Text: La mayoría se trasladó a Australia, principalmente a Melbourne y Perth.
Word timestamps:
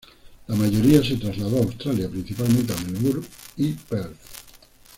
La 0.47 0.55
mayoría 0.55 1.03
se 1.03 1.15
trasladó 1.17 1.57
a 1.57 1.61
Australia, 1.61 2.09
principalmente 2.09 2.73
a 2.73 2.81
Melbourne 2.89 3.23
y 3.57 3.73
Perth. 3.73 4.17